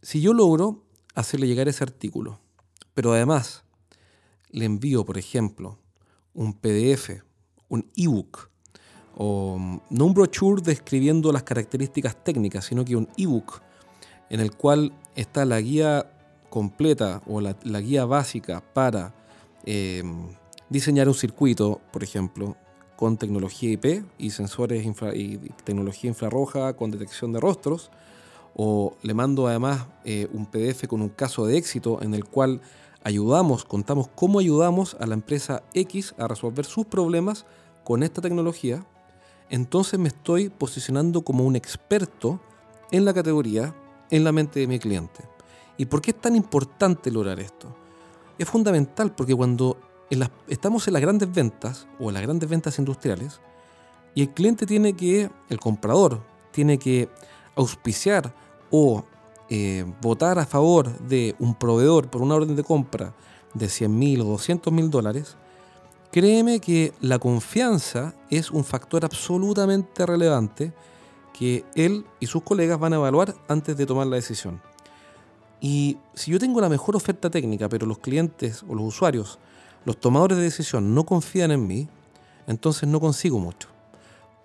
Si 0.00 0.20
yo 0.20 0.32
logro 0.32 0.84
hacerle 1.16 1.48
llegar 1.48 1.66
ese 1.66 1.82
artículo, 1.82 2.38
pero 2.94 3.12
además 3.12 3.64
le 4.48 4.64
envío, 4.64 5.04
por 5.04 5.18
ejemplo, 5.18 5.80
un 6.34 6.52
PDF, 6.52 7.24
un 7.72 7.90
ebook, 7.96 8.50
o 9.16 9.56
mm, 9.58 9.80
no 9.90 10.04
un 10.04 10.14
brochure 10.14 10.62
describiendo 10.62 11.32
las 11.32 11.42
características 11.42 12.22
técnicas, 12.22 12.66
sino 12.66 12.84
que 12.84 12.96
un 12.96 13.08
ebook 13.16 13.62
en 14.28 14.40
el 14.40 14.54
cual 14.54 14.92
está 15.16 15.44
la 15.44 15.60
guía 15.60 16.06
completa 16.50 17.22
o 17.26 17.40
la, 17.40 17.80
guía 17.80 18.04
básica 18.04 18.62
para 18.74 19.14
em, 19.64 20.28
diseñar 20.68 21.08
un 21.08 21.14
circuito, 21.14 21.80
por 21.92 22.02
ejemplo, 22.02 22.56
con 22.96 23.16
tecnología 23.16 23.70
IP 23.70 24.04
y 24.18 24.30
sensores 24.30 24.86
y 25.14 25.38
tecnología 25.64 26.08
infrarroja 26.08 26.74
con 26.76 26.90
detección 26.90 27.32
de 27.32 27.40
rostros, 27.40 27.90
o 28.54 28.96
le 29.02 29.14
mando 29.14 29.48
además 29.48 29.86
eh, 30.04 30.28
un 30.32 30.44
PDF 30.44 30.86
con 30.86 31.00
un 31.00 31.08
caso 31.08 31.46
de 31.46 31.56
éxito 31.56 32.02
en 32.02 32.12
el 32.12 32.26
cual 32.26 32.60
ayudamos, 33.02 33.64
contamos 33.64 34.08
cómo 34.14 34.38
ayudamos 34.38 34.96
a 35.00 35.06
la 35.06 35.14
empresa 35.14 35.62
X 35.74 36.14
a 36.18 36.28
resolver 36.28 36.64
sus 36.64 36.86
problemas 36.86 37.46
con 37.92 38.02
esta 38.02 38.22
tecnología, 38.22 38.86
entonces 39.50 40.00
me 40.00 40.08
estoy 40.08 40.48
posicionando 40.48 41.20
como 41.20 41.44
un 41.44 41.56
experto 41.56 42.40
en 42.90 43.04
la 43.04 43.12
categoría, 43.12 43.74
en 44.08 44.24
la 44.24 44.32
mente 44.32 44.60
de 44.60 44.66
mi 44.66 44.78
cliente. 44.78 45.28
¿Y 45.76 45.84
por 45.84 46.00
qué 46.00 46.12
es 46.12 46.18
tan 46.18 46.34
importante 46.34 47.10
lograr 47.10 47.38
esto? 47.38 47.76
Es 48.38 48.48
fundamental 48.48 49.14
porque 49.14 49.34
cuando 49.34 49.76
estamos 50.48 50.86
en 50.86 50.94
las 50.94 51.02
grandes 51.02 51.30
ventas 51.30 51.86
o 52.00 52.08
en 52.08 52.14
las 52.14 52.22
grandes 52.22 52.48
ventas 52.48 52.78
industriales 52.78 53.42
y 54.14 54.22
el 54.22 54.30
cliente 54.30 54.64
tiene 54.64 54.94
que, 54.94 55.30
el 55.50 55.60
comprador, 55.60 56.22
tiene 56.50 56.78
que 56.78 57.10
auspiciar 57.56 58.34
o 58.70 59.04
eh, 59.50 59.84
votar 60.00 60.38
a 60.38 60.46
favor 60.46 60.98
de 61.00 61.36
un 61.38 61.54
proveedor 61.56 62.08
por 62.08 62.22
una 62.22 62.36
orden 62.36 62.56
de 62.56 62.64
compra 62.64 63.14
de 63.52 63.68
100 63.68 63.98
mil 63.98 64.22
o 64.22 64.24
200 64.24 64.72
mil 64.72 64.88
dólares, 64.88 65.36
créeme 66.12 66.60
que 66.60 66.92
la 67.00 67.18
confianza 67.18 68.14
es 68.30 68.50
un 68.50 68.64
factor 68.64 69.04
absolutamente 69.04 70.06
relevante 70.06 70.72
que 71.32 71.64
él 71.74 72.04
y 72.20 72.26
sus 72.26 72.42
colegas 72.42 72.78
van 72.78 72.92
a 72.92 72.96
evaluar 72.96 73.34
antes 73.48 73.76
de 73.76 73.86
tomar 73.86 74.06
la 74.06 74.16
decisión. 74.16 74.60
Y 75.60 75.96
si 76.14 76.30
yo 76.30 76.38
tengo 76.38 76.60
la 76.60 76.68
mejor 76.68 76.96
oferta 76.96 77.30
técnica, 77.30 77.68
pero 77.68 77.86
los 77.86 77.98
clientes 77.98 78.62
o 78.68 78.74
los 78.74 78.84
usuarios, 78.84 79.38
los 79.86 79.98
tomadores 79.98 80.36
de 80.36 80.44
decisión 80.44 80.94
no 80.94 81.04
confían 81.04 81.50
en 81.50 81.66
mí, 81.66 81.88
entonces 82.46 82.88
no 82.88 83.00
consigo 83.00 83.38
mucho. 83.38 83.68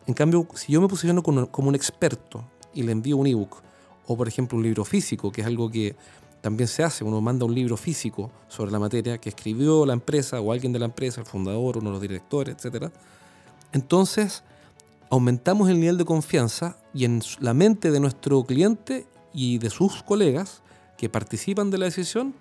En 0.06 0.14
cambio, 0.14 0.48
si 0.54 0.72
yo 0.72 0.80
me 0.80 0.88
posiciono 0.88 1.22
como, 1.22 1.68
un 1.68 1.76
experto 1.76 2.46
y 2.74 2.84
le 2.84 2.94
envío 2.94 3.18
un 3.18 3.28
ebook, 3.28 3.62
o 4.08 4.16
por 4.16 4.30
ejemplo 4.30 4.58
un 4.58 4.64
libro 4.64 4.86
físico, 4.86 5.34
que 5.34 5.42
es 5.42 5.48
algo 5.48 5.70
que 5.70 5.98
también 6.41 6.67
se 6.67 6.84
hace, 6.84 7.03
uno 7.03 7.20
manda 7.22 7.46
un 7.46 7.53
libro 7.53 7.77
físico 7.77 8.32
sobre 8.48 8.72
la 8.72 8.79
materia 8.79 9.17
que 9.17 9.29
escribió 9.29 9.86
la 9.86 9.94
empresa 9.94 10.39
o 10.39 10.51
alguien 10.51 10.72
de 10.72 10.79
la 10.79 10.86
empresa, 10.86 11.22
el 11.22 11.27
fundador, 11.27 11.77
uno 11.77 11.89
de 11.89 11.94
los 11.94 12.01
directores, 12.01 12.56
etc. 12.63 12.91
Entonces, 13.74 14.44
aumentamos 15.10 15.70
el 15.70 15.79
nivel 15.79 15.98
de 15.98 16.06
confianza 16.06 16.77
y 16.94 17.06
en 17.06 17.22
la 17.39 17.53
mente 17.53 17.91
de 17.91 18.00
nuestro 18.00 18.44
cliente 18.44 19.08
y 19.34 19.58
de 19.58 19.70
sus 19.70 20.03
colegas 20.03 20.62
que 20.98 21.10
participan 21.10 21.70
de 21.70 21.77
la 21.77 21.86
decisión, 21.86 22.34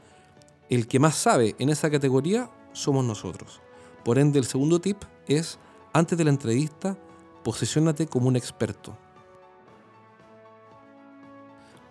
el 0.71 0.89
que 0.89 0.99
más 0.99 1.15
sabe 1.15 1.55
en 1.59 1.69
esa 1.69 1.91
categoría 1.91 2.51
somos 2.73 3.05
nosotros. 3.05 3.61
Por 4.05 4.19
ende, 4.19 4.39
el 4.39 4.47
segundo 4.47 4.81
tip 4.81 5.03
es, 5.27 5.59
antes 5.93 6.17
de 6.17 6.25
la 6.25 6.31
entrevista, 6.31 6.97
posicionate 7.45 8.07
como 8.07 8.29
un 8.29 8.37
experto. 8.37 8.97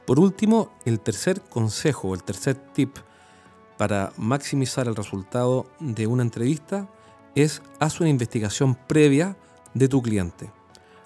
Por 0.06 0.20
último, 0.20 0.72
el 0.86 1.00
tercer 1.00 1.42
consejo, 1.42 2.14
el 2.14 2.24
tercer 2.24 2.56
tip 2.56 2.96
para 3.78 4.14
maximizar 4.18 4.88
el 4.88 4.96
resultado 4.96 5.66
de 5.80 6.06
una 6.06 6.22
entrevista 6.22 6.88
es 7.34 7.62
haz 7.80 8.00
una 8.00 8.10
investigación 8.10 8.76
previa 8.76 9.36
de 9.74 9.88
tu 9.88 10.02
cliente. 10.02 10.52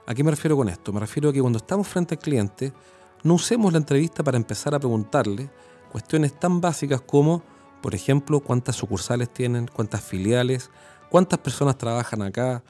¿A 0.05 0.13
qué 0.13 0.23
me 0.23 0.31
refiero 0.31 0.57
con 0.57 0.67
esto? 0.67 0.91
Me 0.91 0.99
refiero 0.99 1.29
a 1.29 1.33
que 1.33 1.39
cuando 1.39 1.57
estamos 1.57 1.87
frente 1.87 2.15
al 2.15 2.19
cliente, 2.19 2.73
no 3.23 3.35
usemos 3.35 3.71
la 3.71 3.79
entrevista 3.79 4.23
para 4.23 4.37
empezar 4.37 4.75
a 4.75 4.79
preguntarle 4.79 5.49
cuestiones 5.91 6.37
tan 6.37 6.59
básicas 6.59 7.01
como, 7.01 7.41
por 7.81 7.95
ejemplo, 7.95 8.41
cuántas 8.41 8.75
sucursales 8.75 9.33
tienen, 9.33 9.69
cuántas 9.73 10.01
filiales, 10.01 10.69
cuántas 11.09 11.39
personas 11.39 11.77
trabajan 11.77 12.21
acá, 12.21 12.63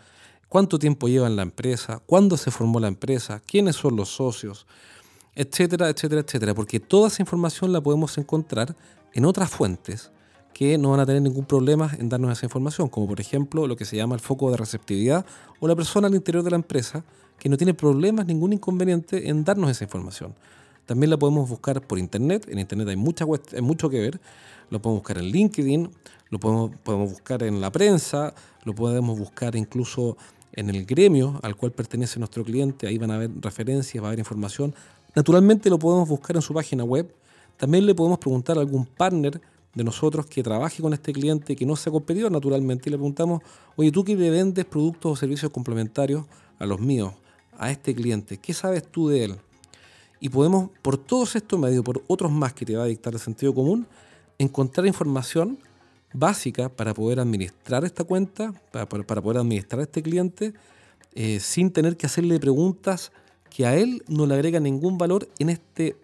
cuánto 0.48 0.78
tiempo 0.78 1.08
lleva 1.08 1.28
en 1.28 1.36
la 1.36 1.42
empresa, 1.42 2.02
cuándo 2.06 2.38
se 2.38 2.52
formó 2.52 2.80
la 2.80 2.88
empresa, 2.88 3.42
quiénes 3.46 3.76
son 3.76 3.96
los 3.96 4.10
socios, 4.10 4.68
etcétera, 5.36 5.90
etcétera, 5.90 6.22
etcétera. 6.22 6.54
Porque 6.54 6.80
toda 6.80 7.08
esa 7.08 7.22
información 7.22 7.72
la 7.72 7.82
podemos 7.82 8.18
encontrar 8.18 8.76
en 9.14 9.26
otras 9.26 9.50
fuentes 9.50 10.12
que 10.54 10.78
no 10.78 10.92
van 10.92 11.00
a 11.00 11.06
tener 11.06 11.22
ningún 11.22 11.46
problema 11.46 11.92
en 11.98 12.10
darnos 12.10 12.32
esa 12.32 12.46
información, 12.46 12.90
como 12.90 13.08
por 13.08 13.20
ejemplo 13.22 13.68
lo 13.68 13.76
que 13.76 13.86
se 13.86 13.96
llama 13.96 14.16
el 14.16 14.22
foco 14.22 14.52
de 14.52 14.58
receptividad 14.58 15.26
o 15.60 15.68
la 15.68 15.76
persona 15.76 16.08
al 16.08 16.16
interior 16.16 16.44
de 16.44 16.50
la 16.50 16.58
empresa 16.58 17.04
que 17.38 17.48
no 17.48 17.58
tiene 17.58 17.74
problemas, 17.74 18.26
ningún 18.26 18.54
inconveniente 18.54 19.30
en 19.30 19.46
darnos 19.46 19.72
esa 19.72 19.86
información. 19.86 20.36
También 20.86 21.12
la 21.12 21.18
podemos 21.18 21.48
buscar 21.48 21.82
por 21.82 22.00
internet, 22.00 22.48
en 22.50 22.60
internet 22.60 22.90
hay, 22.90 22.96
mucha, 22.96 23.26
hay 23.54 23.62
mucho 23.62 23.90
que 23.90 24.00
ver, 24.00 24.20
lo 24.70 24.82
podemos 24.82 25.02
buscar 25.02 25.18
en 25.20 25.26
LinkedIn, 25.26 25.90
lo 26.30 26.40
podemos, 26.40 26.72
podemos 26.84 27.12
buscar 27.12 27.44
en 27.44 27.62
la 27.62 27.72
prensa, 27.72 28.34
lo 28.64 28.76
podemos 28.76 29.18
buscar 29.18 29.56
incluso 29.56 30.18
en 30.52 30.70
el 30.70 30.86
gremio 30.86 31.40
al 31.44 31.56
cual 31.56 31.72
pertenece 31.72 32.20
nuestro 32.20 32.44
cliente, 32.44 32.88
ahí 32.88 32.98
van 32.98 33.12
a 33.12 33.16
haber 33.16 33.32
referencias, 33.40 34.04
va 34.04 34.08
a 34.08 34.10
haber 34.10 34.20
información. 34.20 34.74
Naturalmente 35.16 35.70
lo 35.70 35.80
podemos 35.80 36.08
buscar 36.08 36.36
en 36.36 36.42
su 36.42 36.54
página 36.54 36.84
web. 36.84 37.14
También 37.58 37.86
le 37.86 37.96
podemos 37.96 38.20
preguntar 38.20 38.58
a 38.58 38.62
algún 38.62 38.86
partner 38.86 39.42
de 39.74 39.84
nosotros 39.84 40.26
que 40.26 40.42
trabaje 40.44 40.82
con 40.82 40.94
este 40.94 41.14
cliente, 41.14 41.56
que 41.56 41.66
no 41.66 41.76
sea 41.76 41.92
competidor 41.92 42.32
naturalmente, 42.32 42.90
y 42.90 42.92
le 42.92 42.98
preguntamos, 42.98 43.42
oye, 43.76 43.92
tú 43.92 44.04
que 44.04 44.16
le 44.16 44.30
vendes 44.30 44.66
productos 44.66 45.12
o 45.12 45.16
servicios 45.16 45.52
complementarios 45.52 46.26
a 46.58 46.66
los 46.66 46.80
míos, 46.80 47.14
a 47.58 47.72
este 47.72 47.94
cliente, 47.94 48.38
¿qué 48.38 48.54
sabes 48.54 48.84
tú 48.90 49.10
de 49.10 49.26
él? 49.26 49.36
Y 50.20 50.30
podemos, 50.30 50.70
por 50.82 50.98
todos 50.98 51.36
estos 51.36 51.60
medios, 51.60 51.84
por 51.84 52.04
otros 52.08 52.32
más 52.32 52.54
que 52.54 52.66
te 52.66 52.76
va 52.76 52.84
a 52.84 52.88
dictar 52.88 53.14
el 53.14 53.20
sentido 53.20 53.54
común, 53.54 53.88
encontrar 54.38 54.86
información 54.86 55.60
básica 56.14 56.70
para 56.70 56.94
poder 56.94 57.20
administrar 57.20 57.86
esta 57.86 58.04
cuenta, 58.04 58.54
para, 58.72 58.88
poder 58.88 59.38
administrar 59.38 59.82
a 59.82 59.84
este 59.84 60.02
cliente, 60.02 60.54
eh, 61.14 61.40
sin 61.40 61.72
tener 61.72 61.96
que 61.98 62.06
hacerle 62.06 62.40
preguntas 62.40 63.12
que 63.50 63.66
a 63.66 63.76
él 63.76 64.04
no 64.08 64.26
le 64.26 64.36
agregan 64.36 64.64
ningún 64.64 64.98
valor 64.98 65.28
en 65.40 65.50
este 65.50 65.96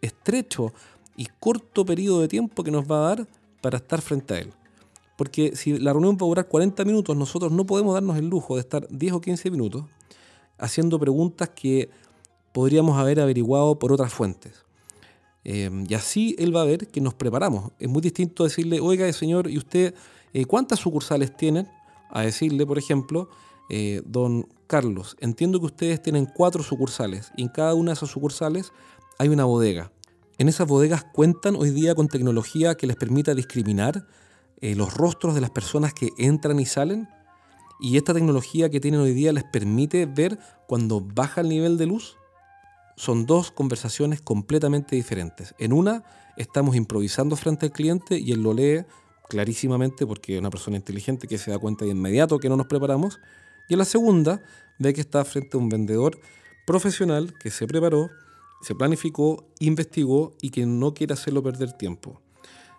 estrecho 0.00 0.72
y 1.16 1.26
corto 1.40 1.84
periodo 1.84 2.20
de 2.20 2.28
tiempo 2.28 2.64
que 2.64 2.70
nos 2.70 2.90
va 2.90 2.98
a 2.98 3.08
dar 3.08 3.26
para 3.60 3.78
estar 3.78 4.00
frente 4.00 4.34
a 4.34 4.38
él. 4.38 4.52
Porque 5.16 5.56
si 5.56 5.78
la 5.78 5.92
reunión 5.92 6.16
va 6.16 6.24
a 6.24 6.28
durar 6.28 6.46
40 6.46 6.84
minutos, 6.84 7.16
nosotros 7.16 7.50
no 7.50 7.66
podemos 7.66 7.92
darnos 7.92 8.16
el 8.16 8.28
lujo 8.28 8.54
de 8.54 8.60
estar 8.60 8.86
10 8.88 9.14
o 9.14 9.20
15 9.20 9.50
minutos 9.50 9.84
haciendo 10.58 10.98
preguntas 10.98 11.50
que 11.50 11.90
podríamos 12.52 12.96
haber 12.98 13.20
averiguado 13.20 13.78
por 13.78 13.92
otras 13.92 14.12
fuentes. 14.12 14.64
Em, 15.44 15.86
y 15.88 15.94
así 15.94 16.36
él 16.38 16.54
va 16.54 16.62
a 16.62 16.64
ver 16.64 16.88
que 16.88 17.00
nos 17.00 17.14
preparamos. 17.14 17.72
Es 17.78 17.88
muy 17.88 18.02
distinto 18.02 18.44
decirle, 18.44 18.80
oiga, 18.80 19.10
señor, 19.12 19.50
¿y 19.50 19.58
usted 19.58 19.94
eh, 20.32 20.44
cuántas 20.44 20.78
sucursales 20.78 21.36
tienen? 21.36 21.68
A 22.10 22.22
decirle, 22.22 22.66
por 22.66 22.78
ejemplo, 22.78 23.28
eh, 23.68 24.02
don 24.04 24.48
Carlos, 24.66 25.16
entiendo 25.20 25.60
que 25.60 25.66
ustedes 25.66 26.02
tienen 26.02 26.26
cuatro 26.26 26.62
sucursales 26.62 27.32
y 27.36 27.42
en 27.42 27.48
cada 27.48 27.74
una 27.74 27.90
de 27.90 27.94
esas 27.94 28.10
sucursales 28.10 28.72
hay 29.18 29.28
una 29.28 29.44
bodega. 29.44 29.92
En 30.38 30.48
esas 30.48 30.68
bodegas 30.68 31.04
cuentan 31.04 31.56
hoy 31.56 31.70
día 31.70 31.94
con 31.94 32.08
tecnología 32.08 32.76
que 32.76 32.86
les 32.86 32.96
permita 32.96 33.34
discriminar 33.34 34.06
eh, 34.60 34.74
los 34.74 34.94
rostros 34.94 35.34
de 35.34 35.40
las 35.40 35.50
personas 35.50 35.94
que 35.94 36.10
entran 36.18 36.60
y 36.60 36.66
salen. 36.66 37.08
Y 37.80 37.96
esta 37.96 38.14
tecnología 38.14 38.70
que 38.70 38.80
tienen 38.80 39.00
hoy 39.00 39.14
día 39.14 39.32
les 39.32 39.44
permite 39.44 40.06
ver 40.06 40.38
cuando 40.66 41.00
baja 41.00 41.40
el 41.40 41.48
nivel 41.48 41.76
de 41.76 41.86
luz 41.86 42.16
son 42.96 43.26
dos 43.26 43.52
conversaciones 43.52 44.20
completamente 44.20 44.96
diferentes. 44.96 45.54
En 45.58 45.72
una 45.72 46.02
estamos 46.36 46.74
improvisando 46.74 47.36
frente 47.36 47.66
al 47.66 47.72
cliente 47.72 48.18
y 48.18 48.32
él 48.32 48.42
lo 48.42 48.52
lee 48.52 48.84
clarísimamente 49.28 50.06
porque 50.06 50.34
es 50.34 50.40
una 50.40 50.50
persona 50.50 50.76
inteligente 50.76 51.28
que 51.28 51.38
se 51.38 51.52
da 51.52 51.58
cuenta 51.58 51.84
de 51.84 51.92
inmediato 51.92 52.38
que 52.38 52.48
no 52.48 52.56
nos 52.56 52.66
preparamos. 52.66 53.20
Y 53.68 53.74
en 53.74 53.78
la 53.78 53.84
segunda, 53.84 54.42
ve 54.78 54.94
que 54.94 55.00
está 55.00 55.24
frente 55.24 55.56
a 55.56 55.60
un 55.60 55.68
vendedor 55.68 56.18
profesional 56.66 57.34
que 57.38 57.50
se 57.50 57.66
preparó, 57.66 58.10
se 58.62 58.74
planificó, 58.74 59.46
investigó 59.60 60.36
y 60.40 60.50
que 60.50 60.66
no 60.66 60.94
quiere 60.94 61.14
hacerlo 61.14 61.42
perder 61.42 61.72
tiempo. 61.72 62.20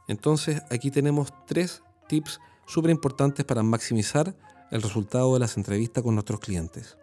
Entonces 0.08 0.62
aquí 0.70 0.92
tenemos 0.92 1.32
tres 1.46 1.84
tips 2.08 2.40
súper 2.66 2.92
importantes 2.92 3.46
para 3.46 3.64
maximizar 3.64 4.36
el 4.72 4.82
resultado 4.82 5.34
de 5.34 5.40
las 5.40 5.58
entrevistas 5.58 6.04
con 6.04 6.16
nuestros 6.16 6.40
clientes. 6.40 6.98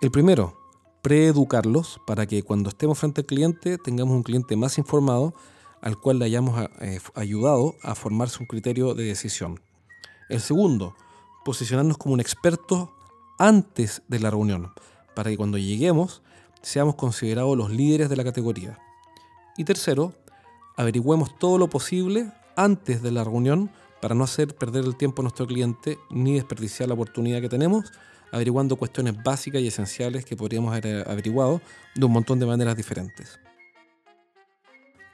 El 0.00 0.10
primero, 0.10 0.58
preeducarlos 1.02 2.00
para 2.06 2.26
que 2.26 2.42
cuando 2.42 2.68
estemos 2.68 2.98
frente 2.98 3.22
al 3.22 3.26
cliente 3.26 3.78
tengamos 3.78 4.14
un 4.14 4.22
cliente 4.22 4.56
más 4.56 4.78
informado 4.78 5.34
al 5.80 5.98
cual 5.98 6.18
le 6.18 6.26
hayamos 6.26 6.68
eh, 6.80 7.00
ayudado 7.14 7.74
a 7.82 7.94
formarse 7.94 8.38
un 8.40 8.46
criterio 8.46 8.94
de 8.94 9.04
decisión. 9.04 9.60
El 10.28 10.40
segundo, 10.40 10.94
posicionarnos 11.50 11.98
como 11.98 12.14
un 12.14 12.20
experto 12.20 12.92
antes 13.36 14.02
de 14.06 14.20
la 14.20 14.30
reunión, 14.30 14.72
para 15.16 15.30
que 15.30 15.36
cuando 15.36 15.58
lleguemos 15.58 16.22
seamos 16.62 16.94
considerados 16.94 17.56
los 17.56 17.70
líderes 17.70 18.08
de 18.08 18.14
la 18.14 18.22
categoría. 18.22 18.78
Y 19.56 19.64
tercero, 19.64 20.14
averigüemos 20.76 21.36
todo 21.40 21.58
lo 21.58 21.68
posible 21.68 22.30
antes 22.54 23.02
de 23.02 23.10
la 23.10 23.24
reunión 23.24 23.68
para 24.00 24.14
no 24.14 24.22
hacer 24.22 24.54
perder 24.54 24.84
el 24.84 24.96
tiempo 24.96 25.22
a 25.22 25.24
nuestro 25.24 25.48
cliente 25.48 25.98
ni 26.08 26.34
desperdiciar 26.34 26.88
la 26.88 26.94
oportunidad 26.94 27.40
que 27.40 27.48
tenemos, 27.48 27.90
averiguando 28.30 28.76
cuestiones 28.76 29.20
básicas 29.20 29.60
y 29.60 29.66
esenciales 29.66 30.24
que 30.24 30.36
podríamos 30.36 30.72
haber 30.72 31.10
averiguado 31.10 31.60
de 31.96 32.06
un 32.06 32.12
montón 32.12 32.38
de 32.38 32.46
maneras 32.46 32.76
diferentes. 32.76 33.40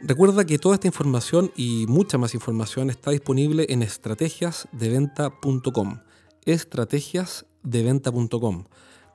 Recuerda 0.01 0.45
que 0.45 0.59
toda 0.59 0.75
esta 0.75 0.87
información 0.87 1.51
y 1.57 1.87
mucha 1.89 2.19
más 2.19 2.35
información 2.35 2.91
está 2.91 3.11
disponible 3.11 3.65
en 3.71 3.83
estrategiasdeventa.com. 3.83 6.01
Estrategiasdeventa.com. 6.47 8.65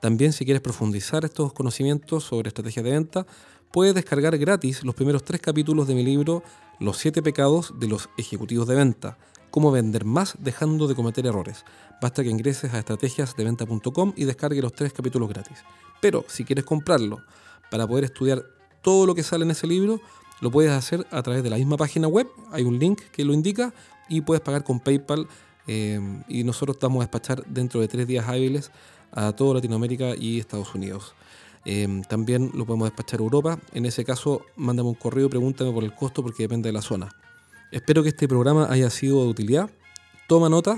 También 0.00 0.32
si 0.32 0.44
quieres 0.44 0.60
profundizar 0.60 1.24
estos 1.24 1.52
conocimientos 1.52 2.22
sobre 2.24 2.48
estrategias 2.48 2.84
de 2.84 2.90
venta, 2.90 3.24
puedes 3.72 3.94
descargar 3.94 4.36
gratis 4.38 4.82
los 4.84 4.94
primeros 4.94 5.24
tres 5.24 5.40
capítulos 5.40 5.88
de 5.88 5.94
mi 5.94 6.04
libro 6.04 6.42
Los 6.78 6.98
siete 6.98 7.22
pecados 7.22 7.72
de 7.78 7.88
los 7.88 8.10
ejecutivos 8.18 8.68
de 8.68 8.74
venta. 8.74 9.16
Cómo 9.50 9.70
vender 9.70 10.04
más 10.04 10.36
dejando 10.38 10.86
de 10.88 10.94
cometer 10.94 11.26
errores. 11.26 11.64
Basta 12.00 12.22
que 12.22 12.30
ingreses 12.30 12.74
a 12.74 12.78
estrategiasdeventa.com 12.78 14.12
y 14.16 14.24
descargue 14.24 14.60
los 14.60 14.74
tres 14.74 14.92
capítulos 14.92 15.28
gratis. 15.28 15.58
Pero 16.00 16.24
si 16.28 16.44
quieres 16.44 16.64
comprarlo 16.64 17.22
para 17.70 17.86
poder 17.86 18.04
estudiar 18.04 18.44
todo 18.82 19.06
lo 19.06 19.14
que 19.14 19.22
sale 19.22 19.44
en 19.44 19.52
ese 19.52 19.66
libro, 19.66 20.00
lo 20.42 20.50
puedes 20.50 20.72
hacer 20.72 21.06
a 21.10 21.22
través 21.22 21.42
de 21.42 21.50
la 21.50 21.56
misma 21.56 21.76
página 21.76 22.08
web, 22.08 22.28
hay 22.50 22.64
un 22.64 22.78
link 22.78 23.00
que 23.12 23.24
lo 23.24 23.32
indica 23.32 23.72
y 24.08 24.22
puedes 24.22 24.42
pagar 24.42 24.64
con 24.64 24.80
PayPal 24.80 25.28
eh, 25.66 26.00
y 26.28 26.44
nosotros 26.44 26.76
estamos 26.76 27.00
a 27.00 27.04
despachar 27.04 27.44
dentro 27.46 27.80
de 27.80 27.88
tres 27.88 28.06
días 28.06 28.28
hábiles 28.28 28.70
a 29.12 29.32
toda 29.32 29.54
Latinoamérica 29.54 30.14
y 30.16 30.38
Estados 30.38 30.74
Unidos. 30.74 31.14
Eh, 31.64 32.02
también 32.08 32.50
lo 32.54 32.66
podemos 32.66 32.88
despachar 32.88 33.20
a 33.20 33.22
Europa. 33.22 33.58
En 33.72 33.86
ese 33.86 34.04
caso, 34.04 34.44
mándame 34.56 34.88
un 34.88 34.94
correo 34.94 35.26
y 35.26 35.30
pregúntame 35.30 35.72
por 35.72 35.84
el 35.84 35.94
costo 35.94 36.22
porque 36.22 36.44
depende 36.44 36.68
de 36.68 36.72
la 36.72 36.82
zona. 36.82 37.08
Espero 37.70 38.02
que 38.02 38.10
este 38.10 38.28
programa 38.28 38.66
haya 38.70 38.90
sido 38.90 39.22
de 39.22 39.28
utilidad. 39.28 39.70
Toma 40.28 40.48
nota, 40.48 40.76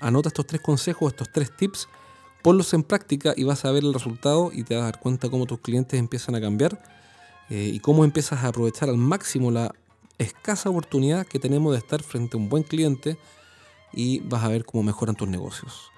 anota 0.00 0.28
estos 0.28 0.46
tres 0.46 0.60
consejos, 0.60 1.12
estos 1.12 1.30
tres 1.32 1.54
tips, 1.56 1.88
ponlos 2.42 2.72
en 2.74 2.82
práctica 2.82 3.34
y 3.36 3.44
vas 3.44 3.64
a 3.64 3.72
ver 3.72 3.82
el 3.82 3.92
resultado 3.92 4.50
y 4.52 4.62
te 4.62 4.74
vas 4.74 4.82
a 4.82 4.86
dar 4.86 5.00
cuenta 5.00 5.28
cómo 5.28 5.46
tus 5.46 5.60
clientes 5.60 5.98
empiezan 5.98 6.34
a 6.34 6.40
cambiar 6.40 6.80
eh, 7.48 7.70
y 7.72 7.80
cómo 7.80 8.04
empiezas 8.04 8.44
a 8.44 8.48
aprovechar 8.48 8.88
al 8.88 8.96
máximo 8.96 9.50
la 9.50 9.74
escasa 10.18 10.70
oportunidad 10.70 11.26
que 11.26 11.38
tenemos 11.38 11.72
de 11.72 11.78
estar 11.78 12.02
frente 12.02 12.36
a 12.36 12.40
un 12.40 12.48
buen 12.48 12.62
cliente 12.62 13.16
y 13.96 14.20
vas 14.20 14.44
a 14.44 14.48
ver 14.48 14.64
cómo 14.64 14.84
mejoran 14.84 15.16
tus 15.16 15.28
negocios. 15.28 15.90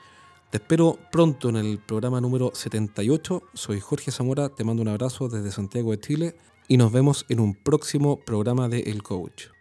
Te 0.50 0.56
espero 0.56 0.98
pronto 1.12 1.50
en 1.50 1.56
el 1.56 1.78
programa 1.78 2.22
número 2.22 2.52
78. 2.54 3.42
Soy 3.52 3.80
Jorge 3.80 4.10
Zamora, 4.10 4.48
te 4.48 4.64
mando 4.64 4.80
un 4.80 4.88
abrazo 4.88 5.28
desde 5.28 5.50
Santiago 5.50 5.90
de 5.90 6.00
Chile 6.00 6.36
y 6.68 6.78
nos 6.78 6.90
vemos 6.90 7.26
en 7.28 7.40
un 7.40 7.54
próximo 7.54 8.20
programa 8.20 8.70
de 8.70 8.80
El 8.80 9.02
Coach. 9.02 9.57